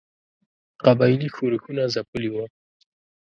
قبایلي 0.83 1.29
ښورښونه 1.35 1.83
ځپلي 1.93 2.29
وه. 2.31 2.45